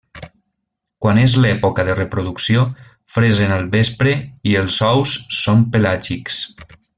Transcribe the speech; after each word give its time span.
Quan 1.05 1.19
és 1.23 1.35
l'època 1.43 1.85
de 1.89 1.95
reproducció, 1.99 2.63
fresen 3.17 3.53
al 3.59 3.69
vespre 3.79 4.15
i 4.53 4.57
els 4.63 4.79
ous 4.89 5.15
són 5.43 5.63
pelàgics. 5.77 6.43